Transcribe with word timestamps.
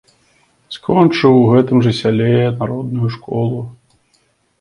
Скончыў 0.77 1.33
у 1.41 1.43
гэтым 1.51 1.77
жа 1.87 1.91
сяле 1.99 2.31
народную 2.61 3.07
школу. 3.17 3.61